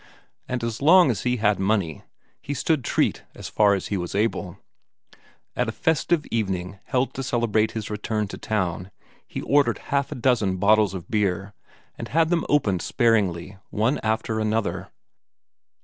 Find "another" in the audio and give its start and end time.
14.39-14.89